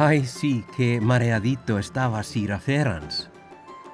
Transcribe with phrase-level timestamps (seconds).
[0.00, 3.28] Ay, sí, qué mareadito estaba Sir Ferrans.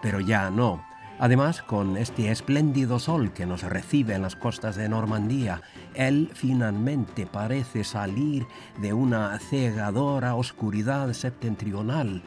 [0.02, 0.84] Pero ya no.
[1.18, 5.62] Además, con este espléndido sol que nos recibe en las costas de Normandía,
[5.94, 8.46] él finalmente parece salir
[8.82, 12.22] de una cegadora oscuridad septentrional,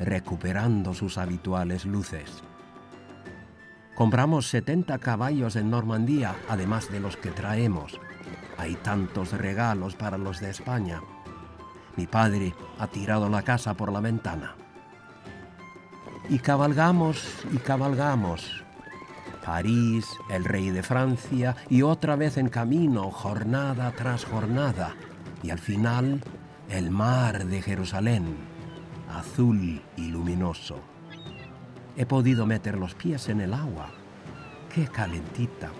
[0.00, 2.42] recuperando sus habituales luces.
[3.94, 8.00] Compramos 70 caballos en Normandía, además de los que traemos.
[8.58, 11.00] Hay tantos regalos para los de España.
[11.96, 14.54] Mi padre ha tirado la casa por la ventana.
[16.28, 18.64] Y cabalgamos y cabalgamos.
[19.44, 24.94] París, el rey de Francia, y otra vez en camino, jornada tras jornada.
[25.42, 26.22] Y al final,
[26.68, 28.36] el mar de Jerusalén,
[29.12, 30.80] azul y luminoso.
[31.96, 33.90] He podido meter los pies en el agua.
[34.72, 35.70] ¡Qué calentita!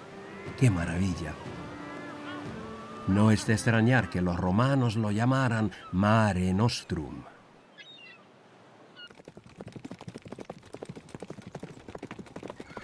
[0.59, 1.33] ¡Qué maravilla!
[3.08, 7.25] No es de extrañar que los romanos lo llamaran Mare Nostrum.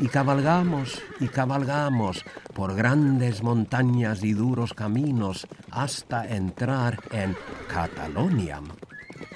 [0.01, 2.25] Y cabalgamos y cabalgamos
[2.55, 7.37] por grandes montañas y duros caminos hasta entrar en
[7.69, 8.61] Catalonia,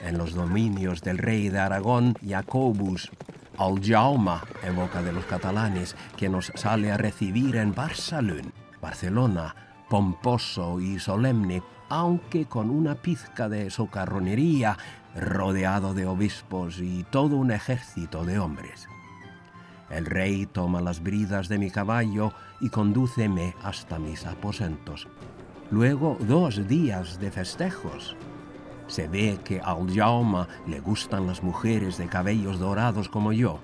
[0.02, 3.10] en los dominios del rey de Aragón, Jacobus,
[3.58, 9.54] Aljauma, en boca de los catalanes, que nos sale a recibir en Barcelona,
[9.92, 14.78] pomposo y solemne, aunque con una pizca de socarronería,
[15.14, 18.88] rodeado de obispos y todo un ejército de hombres.
[19.90, 25.08] El rey toma las bridas de mi caballo y condúceme hasta mis aposentos.
[25.70, 28.16] Luego dos días de festejos.
[28.86, 33.60] Se ve que al Jaume le gustan las mujeres de cabellos dorados como yo.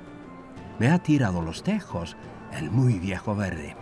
[0.79, 2.19] Me ha tirado los tejos
[2.53, 3.75] el muy viejo verde.